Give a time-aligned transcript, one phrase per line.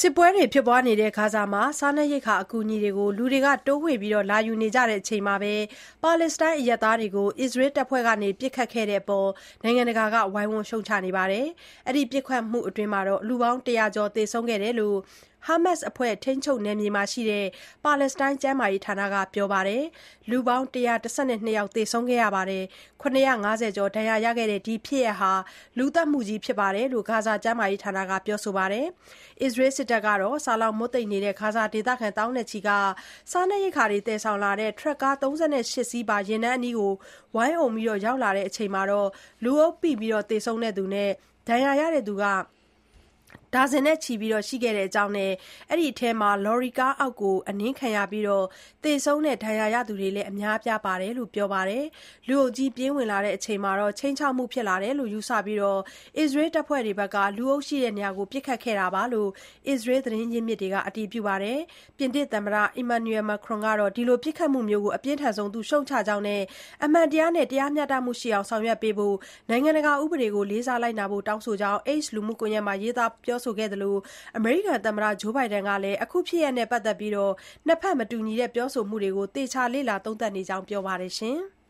[0.00, 3.98] စစ်ပွဲတွေဖြစ်ပွားနေတဲ့ ဂါဇာမှာ စားနပ်ရိက္ခာအကူအညီတွေကို လူတွေကတိုးဝှေ့
[4.30, 4.78] လာယူနေကြ
[5.08, 5.54] ချိန်မှာပဲ
[6.02, 9.28] ပါလက်စတိုင်းအရပ်သားတွေကို အစ္စရေးတပ်ဖွဲ့တွေပစ်ခတ်ခဲ့တဲ့အပေါ်
[9.64, 11.46] နိုင်ငံတကာက ဝိုင်းဝန်းရှုတ်ချလိုက်ပါတယ်။
[11.88, 12.90] အဲဒီပစ်ခတ်မှုအတွင်း
[13.28, 14.96] လူပေါင်း ၁၀၀ ကျော် သေဆုံးခဲ့တယ်လို့
[15.46, 17.46] ဟာမတ်စ်အဖွဲ့ထိန်းချုပ်နယ်မြေမှာရှိတဲ့
[17.84, 19.82] ပါလက်စတိုင်းကျန်းမာရေးဌာနက ပြောပါတယ်။
[20.30, 22.64] လူပေါင်း ၁၁၂ ယောက် သေဆုံးခဲ့ပြီး
[23.02, 23.04] ၇
[23.44, 25.32] ၅၀ ကျော် ဒဏ်ရာရခဲ့တဲ့ ဒီဖြစ်ရပ်ဟာ
[25.78, 28.86] လူသတ်မှုကြီးဖြစ်တယ်လို့ ဂါဇာကျန်းမာရေးဌာနက ပြောပါတယ်။
[29.42, 35.54] အစ္စရေးစစ်တပ်ကတော့ ဆာလောင်မွတ်သိပ်နေတဲ့ ဂါဇာဒေသခံ သောင်းနဲ့ချီစားနပ်ရိက္ခာတွေ သယ်ဆောင်လာတဲ့ ထရပ်ကား ၃၈
[35.90, 36.76] စီးပါ ယာဉ်တန်းအနီး
[37.34, 38.82] ဝိုင်းအုံရောက်လာချိန်မှာ
[39.44, 39.90] လူအုပ်ပိ
[40.30, 41.10] သေဆုံးသူနဲ့
[41.48, 42.14] ဒဏ်ရာရသူ
[43.54, 44.12] ဒါဇင်နဲ့ချီ
[44.48, 45.32] ရှိခဲ့ကြောင်းနဲ့
[45.70, 48.24] အဲဒီထဲမှာ လော်ရီကားအောက် အနင်းခံရပြီး
[48.84, 51.84] သေဆုံးဒဏ်ရာရသူတွေလည်း အများအပြားပါဝင်တယ်လို့ ပြောပါတယ်။
[52.28, 55.58] လူအုပ်ကြီး ပြေးဝင်လာချိန်မှာ ခြိမ်းခြောက်မှုဖြစ်လာတယ်လို့ ယူဆပြီး
[56.18, 59.28] အစ္စရေးတပ်ဖွဲ့တွေက လူအုပ်ရှိရာနေရာကို ပစ်ခတ်ခဲ့တာလို့
[59.68, 61.58] အစ္စရေး သတင်းရင်းမြစ်တွေက အတည်ပြုပါတယ်။
[61.98, 66.42] ပြင်သစ်သမ္မတ Emmanuel Macron ကတော့ ဒီလို ပစ်ခတ်မှုမျိုးကို အပြင်းထန်ဆုံးရှုတ်ချကြောင်းနဲ့
[66.84, 69.16] အမှန်တရားနဲ့ တရားမျှတမှုရှိအောင် ဆောင်ရွက်ပေးဖို့
[69.50, 73.96] နဲ့နိုင်ငံတကာ ဥပဒေကို လေးစားလိုက်နာဖို့ တောင်းဆိုကြောင်း X လူမှုကွန်ရက်မှာ ရေးသားပြောဆိုခဲ့သလို
[74.36, 77.32] အမေရိကန်သမ္မတ Joe Biden ကလည်း အခုဖြစ်ရပ်နဲ့ ပတ်သက်လို့
[77.66, 81.14] နှစ်ဘက် မတူညီတဲ့ ပြောဆိုမှုတွေကို သေချာ လေ့လာ သုံးသပ်နေကြောင်း ပြောပါတယ်။